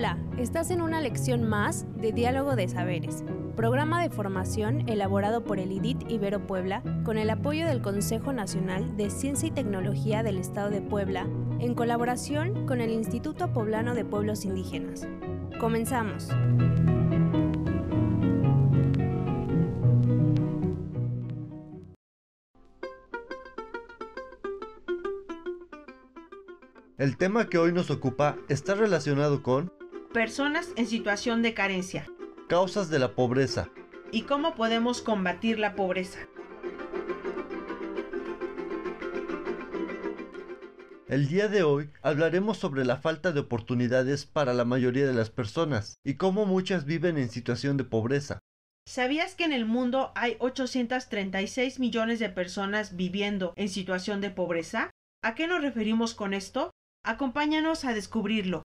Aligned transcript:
Hola, 0.00 0.16
estás 0.38 0.70
en 0.70 0.80
una 0.80 0.98
lección 1.02 1.46
más 1.46 1.84
de 1.94 2.12
Diálogo 2.12 2.56
de 2.56 2.66
Saberes, 2.68 3.22
programa 3.54 4.00
de 4.00 4.08
formación 4.08 4.88
elaborado 4.88 5.44
por 5.44 5.58
el 5.58 5.72
IDIT 5.72 6.10
Ibero 6.10 6.46
Puebla 6.46 6.82
con 7.04 7.18
el 7.18 7.28
apoyo 7.28 7.66
del 7.66 7.82
Consejo 7.82 8.32
Nacional 8.32 8.96
de 8.96 9.10
Ciencia 9.10 9.48
y 9.48 9.50
Tecnología 9.50 10.22
del 10.22 10.38
Estado 10.38 10.70
de 10.70 10.80
Puebla 10.80 11.28
en 11.58 11.74
colaboración 11.74 12.66
con 12.66 12.80
el 12.80 12.92
Instituto 12.92 13.52
Poblano 13.52 13.94
de 13.94 14.06
Pueblos 14.06 14.46
Indígenas. 14.46 15.06
Comenzamos. 15.60 16.30
El 26.96 27.18
tema 27.18 27.50
que 27.50 27.58
hoy 27.58 27.74
nos 27.74 27.90
ocupa 27.90 28.38
está 28.48 28.74
relacionado 28.74 29.42
con 29.42 29.70
personas 30.12 30.72
en 30.74 30.88
situación 30.88 31.40
de 31.40 31.54
carencia 31.54 32.04
causas 32.48 32.90
de 32.90 32.98
la 32.98 33.14
pobreza 33.14 33.70
y 34.10 34.22
cómo 34.22 34.56
podemos 34.56 35.02
combatir 35.02 35.60
la 35.60 35.76
pobreza. 35.76 36.18
El 41.06 41.28
día 41.28 41.46
de 41.46 41.62
hoy 41.62 41.90
hablaremos 42.02 42.58
sobre 42.58 42.84
la 42.84 42.96
falta 42.96 43.30
de 43.30 43.38
oportunidades 43.38 44.26
para 44.26 44.52
la 44.52 44.64
mayoría 44.64 45.06
de 45.06 45.14
las 45.14 45.30
personas 45.30 45.94
y 46.04 46.14
cómo 46.14 46.44
muchas 46.44 46.86
viven 46.86 47.16
en 47.16 47.28
situación 47.28 47.76
de 47.76 47.84
pobreza. 47.84 48.40
¿Sabías 48.88 49.36
que 49.36 49.44
en 49.44 49.52
el 49.52 49.64
mundo 49.64 50.10
hay 50.16 50.36
836 50.40 51.78
millones 51.78 52.18
de 52.18 52.30
personas 52.30 52.96
viviendo 52.96 53.52
en 53.54 53.68
situación 53.68 54.20
de 54.20 54.30
pobreza? 54.30 54.90
¿A 55.22 55.36
qué 55.36 55.46
nos 55.46 55.62
referimos 55.62 56.14
con 56.14 56.34
esto? 56.34 56.72
Acompáñanos 57.04 57.84
a 57.84 57.94
descubrirlo. 57.94 58.64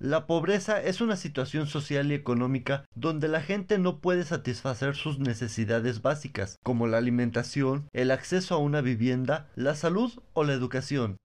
La 0.00 0.26
pobreza 0.26 0.80
es 0.80 1.02
una 1.02 1.14
situación 1.14 1.66
social 1.66 2.10
y 2.10 2.14
económica 2.14 2.86
donde 2.94 3.28
la 3.28 3.42
gente 3.42 3.76
no 3.76 4.00
puede 4.00 4.24
satisfacer 4.24 4.96
sus 4.96 5.18
necesidades 5.18 6.00
básicas, 6.00 6.56
como 6.62 6.86
la 6.86 6.96
alimentación, 6.96 7.86
el 7.92 8.10
acceso 8.10 8.54
a 8.54 8.58
una 8.58 8.80
vivienda, 8.80 9.50
la 9.56 9.74
salud 9.74 10.10
o 10.32 10.42
la 10.44 10.54
educación. 10.54 11.18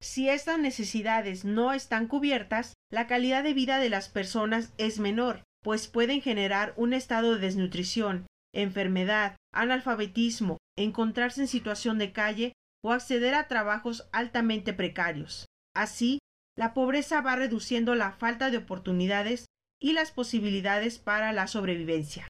Si 0.00 0.28
estas 0.28 0.60
necesidades 0.60 1.44
no 1.44 1.72
están 1.72 2.06
cubiertas, 2.06 2.74
la 2.88 3.08
calidad 3.08 3.42
de 3.42 3.52
vida 3.52 3.80
de 3.80 3.90
las 3.90 4.08
personas 4.08 4.74
es 4.78 5.00
menor, 5.00 5.42
pues 5.60 5.88
pueden 5.88 6.22
generar 6.22 6.72
un 6.76 6.92
estado 6.92 7.34
de 7.34 7.40
desnutrición, 7.40 8.26
enfermedad, 8.54 9.34
analfabetismo, 9.52 10.58
encontrarse 10.78 11.40
en 11.40 11.48
situación 11.48 11.98
de 11.98 12.12
calle 12.12 12.52
o 12.80 12.92
acceder 12.92 13.34
a 13.34 13.48
trabajos 13.48 14.08
altamente 14.12 14.72
precarios. 14.72 15.46
Así, 15.74 16.19
la 16.56 16.74
pobreza 16.74 17.20
va 17.20 17.36
reduciendo 17.36 17.94
la 17.94 18.12
falta 18.12 18.50
de 18.50 18.58
oportunidades 18.58 19.46
y 19.80 19.92
las 19.92 20.10
posibilidades 20.10 20.98
para 20.98 21.32
la 21.32 21.46
sobrevivencia. 21.46 22.28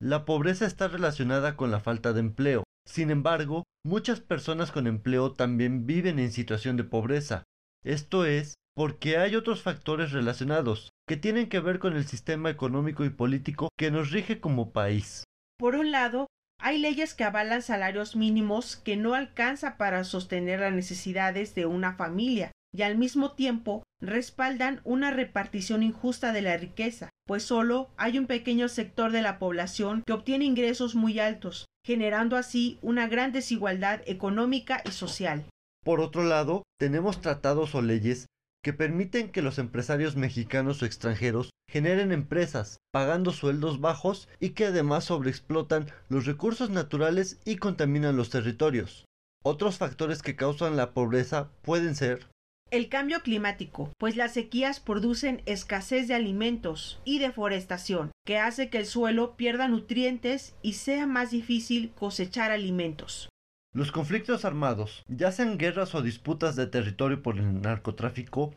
La 0.00 0.24
pobreza 0.24 0.66
está 0.66 0.88
relacionada 0.88 1.56
con 1.56 1.70
la 1.70 1.80
falta 1.80 2.12
de 2.12 2.20
empleo. 2.20 2.64
Sin 2.86 3.10
embargo, 3.10 3.64
muchas 3.84 4.20
personas 4.20 4.70
con 4.70 4.86
empleo 4.86 5.32
también 5.32 5.86
viven 5.86 6.18
en 6.18 6.30
situación 6.30 6.76
de 6.76 6.84
pobreza. 6.84 7.44
Esto 7.84 8.24
es 8.26 8.54
porque 8.76 9.18
hay 9.18 9.36
otros 9.36 9.62
factores 9.62 10.12
relacionados 10.12 10.90
que 11.08 11.16
tienen 11.16 11.48
que 11.48 11.60
ver 11.60 11.78
con 11.78 11.96
el 11.96 12.04
sistema 12.04 12.50
económico 12.50 13.04
y 13.04 13.10
político 13.10 13.68
que 13.78 13.90
nos 13.90 14.10
rige 14.10 14.40
como 14.40 14.72
país. 14.72 15.24
Por 15.58 15.74
un 15.76 15.90
lado, 15.90 16.26
hay 16.60 16.78
leyes 16.78 17.14
que 17.14 17.24
avalan 17.24 17.62
salarios 17.62 18.16
mínimos 18.16 18.76
que 18.76 18.96
no 18.96 19.14
alcanza 19.14 19.76
para 19.76 20.04
sostener 20.04 20.60
las 20.60 20.72
necesidades 20.72 21.54
de 21.54 21.66
una 21.66 21.94
familia 21.94 22.52
y 22.74 22.82
al 22.82 22.98
mismo 22.98 23.32
tiempo 23.32 23.84
respaldan 24.00 24.80
una 24.84 25.10
repartición 25.10 25.82
injusta 25.82 26.32
de 26.32 26.42
la 26.42 26.56
riqueza, 26.56 27.10
pues 27.26 27.44
solo 27.44 27.90
hay 27.96 28.18
un 28.18 28.26
pequeño 28.26 28.68
sector 28.68 29.12
de 29.12 29.22
la 29.22 29.38
población 29.38 30.02
que 30.04 30.12
obtiene 30.12 30.44
ingresos 30.44 30.94
muy 30.94 31.20
altos, 31.20 31.66
generando 31.86 32.36
así 32.36 32.78
una 32.82 33.06
gran 33.06 33.32
desigualdad 33.32 34.02
económica 34.06 34.82
y 34.84 34.90
social. 34.90 35.44
Por 35.84 36.00
otro 36.00 36.24
lado, 36.24 36.64
tenemos 36.78 37.20
tratados 37.20 37.74
o 37.74 37.82
leyes 37.82 38.26
que 38.64 38.72
permiten 38.72 39.30
que 39.30 39.42
los 39.42 39.58
empresarios 39.58 40.16
mexicanos 40.16 40.82
o 40.82 40.86
extranjeros 40.86 41.50
generen 41.68 42.12
empresas, 42.12 42.78
pagando 42.92 43.30
sueldos 43.30 43.80
bajos 43.80 44.28
y 44.40 44.50
que 44.50 44.66
además 44.66 45.04
sobreexplotan 45.04 45.86
los 46.08 46.24
recursos 46.24 46.70
naturales 46.70 47.38
y 47.44 47.56
contaminan 47.56 48.16
los 48.16 48.30
territorios. 48.30 49.04
Otros 49.44 49.76
factores 49.76 50.22
que 50.22 50.36
causan 50.36 50.76
la 50.76 50.92
pobreza 50.94 51.50
pueden 51.62 51.94
ser 51.94 52.26
el 52.74 52.88
cambio 52.88 53.22
climático, 53.22 53.92
pues 53.98 54.16
las 54.16 54.34
sequías 54.34 54.80
producen 54.80 55.42
escasez 55.46 56.08
de 56.08 56.14
alimentos 56.14 57.00
y 57.04 57.20
deforestación, 57.20 58.10
que 58.26 58.38
hace 58.38 58.68
que 58.68 58.78
el 58.78 58.86
suelo 58.86 59.36
pierda 59.36 59.68
nutrientes 59.68 60.56
y 60.60 60.72
sea 60.72 61.06
más 61.06 61.30
difícil 61.30 61.92
cosechar 61.94 62.50
alimentos. 62.50 63.28
Los 63.72 63.92
conflictos 63.92 64.44
armados, 64.44 65.04
ya 65.06 65.30
sean 65.30 65.56
guerras 65.56 65.94
o 65.94 66.02
disputas 66.02 66.56
de 66.56 66.66
territorio 66.66 67.22
por 67.22 67.38
el 67.38 67.62
narcotráfico, 67.62 68.52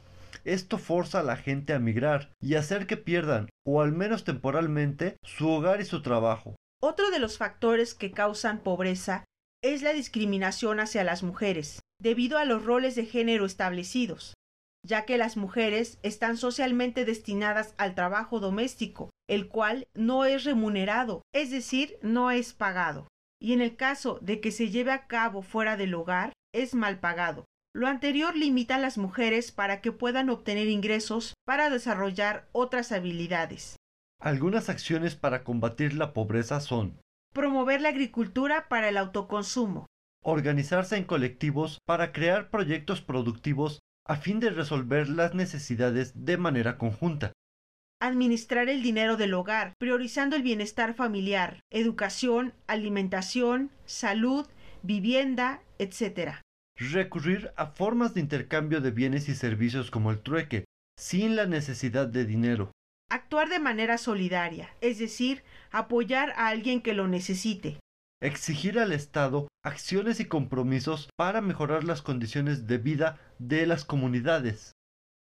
esto 0.46 0.80
forza 0.80 1.20
a 1.20 1.24
la 1.24 1.38
gente 1.38 1.74
a 1.74 1.80
migrar 1.80 2.32
y 2.42 2.56
hacer 2.56 2.88
que 2.88 2.98
pierdan, 2.98 3.50
o 3.68 3.82
al 3.84 3.92
menos 3.92 4.24
temporalmente, 4.24 5.18
su 5.22 5.48
hogar 5.48 5.80
y 5.80 5.86
su 5.86 6.02
trabajo. 6.02 6.56
Otro 6.82 7.12
de 7.12 7.20
los 7.20 7.38
factores 7.38 7.94
que 7.94 8.12
causan 8.12 8.60
pobreza 8.60 9.26
es 9.64 9.84
la 9.84 9.94
discriminación 9.94 10.80
hacia 10.80 11.04
las 11.04 11.22
mujeres, 11.22 11.82
debido 12.00 12.38
a 12.38 12.46
los 12.46 12.64
roles 12.64 12.96
de 12.96 13.06
género 13.06 13.46
establecidos, 13.46 14.34
ya 14.86 15.06
que 15.06 15.18
las 15.18 15.38
mujeres 15.38 16.00
están 16.04 16.38
socialmente 16.38 17.06
destinadas 17.06 17.74
al 17.78 17.96
trabajo 17.96 18.40
doméstico, 18.40 19.10
el 19.28 19.48
cual 19.48 19.88
no 19.94 20.26
es 20.26 20.44
remunerado, 20.44 21.22
es 21.34 21.52
decir, 21.52 21.98
no 22.02 22.32
es 22.32 22.54
pagado, 22.54 23.08
y 23.42 23.54
en 23.54 23.62
el 23.62 23.76
caso 23.76 24.20
de 24.22 24.40
que 24.40 24.52
se 24.52 24.70
lleve 24.70 24.92
a 24.92 25.08
cabo 25.08 25.42
fuera 25.42 25.78
del 25.78 25.94
hogar, 25.94 26.34
es 26.54 26.74
mal 26.74 27.00
pagado. 27.00 27.46
Lo 27.76 27.88
anterior 27.88 28.36
limita 28.36 28.76
a 28.76 28.80
las 28.80 28.98
mujeres 28.98 29.52
para 29.52 29.82
que 29.82 29.92
puedan 29.92 30.30
obtener 30.30 30.68
ingresos 30.68 31.34
para 31.46 31.70
desarrollar 31.70 32.48
otras 32.52 32.92
habilidades. 32.92 33.76
Algunas 34.20 34.70
acciones 34.70 35.16
para 35.16 35.44
combatir 35.44 35.94
la 35.94 36.14
pobreza 36.14 36.60
son 36.60 37.00
promover 37.34 37.82
la 37.82 37.90
agricultura 37.90 38.68
para 38.68 38.90
el 38.90 38.98
autoconsumo, 38.98 39.86
organizarse 40.30 40.98
en 40.98 41.06
colectivos 41.06 41.80
para 41.86 42.12
crear 42.12 42.50
proyectos 42.50 43.02
productivos 43.02 43.80
a 44.06 44.18
fin 44.18 44.42
de 44.42 44.50
resolver 44.50 45.08
las 45.08 45.34
necesidades 45.34 46.26
de 46.26 46.36
manera 46.36 46.78
conjunta. 46.78 47.32
Administrar 48.02 48.68
el 48.68 48.84
dinero 48.84 49.16
del 49.16 49.34
hogar, 49.34 49.74
priorizando 49.80 50.36
el 50.36 50.44
bienestar 50.44 50.96
familiar, 50.96 51.62
educación, 51.72 52.54
alimentación, 52.68 53.72
salud, 53.86 54.46
vivienda, 54.84 55.62
etc. 55.80 56.42
Recurrir 56.76 57.52
a 57.56 57.68
formas 57.68 58.14
de 58.14 58.20
intercambio 58.20 58.82
de 58.82 58.92
bienes 58.92 59.30
y 59.30 59.36
servicios 59.36 59.92
como 59.92 60.12
el 60.12 60.20
trueque, 60.20 60.66
sin 61.00 61.38
la 61.38 61.46
necesidad 61.46 62.06
de 62.06 62.26
dinero. 62.26 62.72
Actuar 63.10 63.48
de 63.48 63.60
manera 63.60 63.98
solidaria, 63.98 64.70
es 64.82 65.00
decir, 65.00 65.44
apoyar 65.72 66.32
a 66.32 66.50
alguien 66.50 66.82
que 66.82 66.94
lo 66.94 67.08
necesite. 67.08 67.80
Exigir 68.20 68.80
al 68.80 68.94
Estado 68.94 69.48
acciones 69.64 70.20
y 70.20 70.26
compromisos 70.26 71.10
para 71.16 71.40
mejorar 71.40 71.84
las 71.84 72.02
condiciones 72.02 72.66
de 72.66 72.80
vida 72.80 73.20
de 73.38 73.68
las 73.68 73.86
comunidades. 73.86 74.72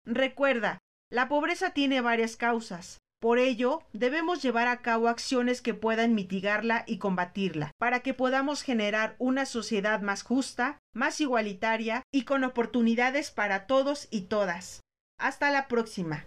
Recuerda, 0.03 0.79
la 1.11 1.27
pobreza 1.27 1.71
tiene 1.71 2.01
varias 2.01 2.37
causas. 2.37 2.97
Por 3.19 3.37
ello, 3.37 3.83
debemos 3.93 4.41
llevar 4.41 4.67
a 4.67 4.81
cabo 4.81 5.09
acciones 5.09 5.61
que 5.61 5.75
puedan 5.75 6.15
mitigarla 6.15 6.85
y 6.87 6.97
combatirla, 6.97 7.71
para 7.77 7.99
que 7.99 8.15
podamos 8.15 8.63
generar 8.63 9.15
una 9.19 9.45
sociedad 9.45 10.01
más 10.01 10.23
justa, 10.23 10.79
más 10.93 11.21
igualitaria 11.21 12.03
y 12.11 12.23
con 12.23 12.43
oportunidades 12.43 13.29
para 13.29 13.67
todos 13.67 14.07
y 14.09 14.21
todas. 14.21 14.81
Hasta 15.19 15.51
la 15.51 15.67
próxima. 15.67 16.25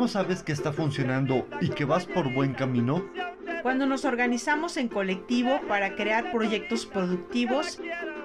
¿Cómo 0.00 0.08
sabes 0.08 0.42
que 0.42 0.52
está 0.52 0.72
funcionando 0.72 1.46
y 1.60 1.68
que 1.68 1.84
vas 1.84 2.06
por 2.06 2.32
buen 2.32 2.54
camino? 2.54 3.04
Cuando 3.62 3.84
nos 3.84 4.06
organizamos 4.06 4.78
en 4.78 4.88
colectivo 4.88 5.60
para 5.68 5.94
crear 5.94 6.32
proyectos 6.32 6.86
productivos 6.86 7.78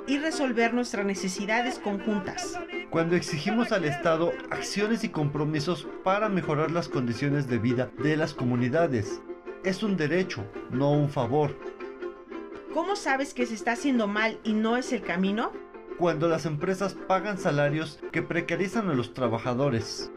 y 0.08 0.18
resolver 0.18 0.74
nuestras 0.74 1.06
necesidades 1.06 1.78
conjuntas. 1.78 2.58
Cuando 2.90 3.18
exigimos 3.18 3.74
al 3.74 3.84
Estado 3.84 4.32
acciones 4.52 5.04
y 5.04 5.10
compromisos 5.10 5.86
para 6.06 6.30
mejorar 6.30 6.72
las 6.72 6.88
condiciones 6.88 7.50
de 7.50 7.58
vida 7.58 7.92
de 8.02 8.16
las 8.16 8.34
comunidades. 8.34 9.22
Es 9.66 9.84
un 9.84 9.98
derecho, 9.98 10.46
no 10.72 10.94
un 10.94 11.10
favor. 11.10 11.60
¿Cómo 12.74 12.96
sabes 12.96 13.34
que 13.34 13.46
se 13.46 13.54
está 13.54 13.74
haciendo 13.74 14.08
mal 14.08 14.40
y 14.46 14.54
no 14.54 14.78
es 14.78 14.94
el 14.94 15.02
camino? 15.02 15.52
Cuando 15.98 16.30
las 16.30 16.46
empresas 16.46 16.94
pagan 16.94 17.38
salarios 17.38 18.00
que 18.14 18.22
precarizan 18.22 18.90
a 18.90 18.94
los 18.94 19.14
trabajadores 19.14 20.10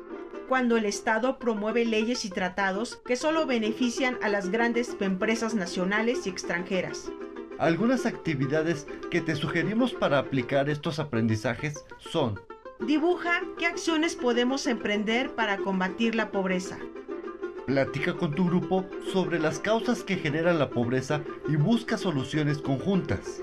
cuando 0.49 0.77
el 0.77 0.87
Estado 0.87 1.39
promueve 1.39 1.85
leyes 1.85 2.25
y 2.25 2.31
tratados 2.31 3.01
que 3.05 3.17
solo 3.17 3.47
benefician 3.47 4.19
a 4.23 4.29
las 4.29 4.49
grandes 4.49 4.97
empresas 5.01 5.55
nacionales 5.55 6.27
y 6.27 6.31
extranjeras. 6.31 7.13
Algunas 7.59 8.07
actividades 8.07 8.87
que 9.11 9.21
te 9.21 9.35
sugerimos 9.35 9.93
para 9.93 10.19
aplicar 10.19 10.71
estos 10.71 10.99
aprendizajes 10.99 11.85
son 11.99 12.41
Dibuja 12.81 13.43
qué 13.59 13.67
acciones 13.67 14.15
podemos 14.15 14.67
emprender 14.69 15.35
para 15.35 15.59
combatir 15.59 16.15
la 16.15 16.31
pobreza. 16.31 16.79
Platica 17.67 18.15
con 18.15 18.35
tu 18.35 18.47
grupo 18.47 18.87
sobre 19.13 19.41
las 19.41 19.59
causas 19.59 20.05
que 20.05 20.17
generan 20.17 20.61
la 20.61 20.71
pobreza 20.71 21.21
y 21.49 21.57
busca 21.57 21.99
soluciones 21.99 22.59
conjuntas. 22.59 23.43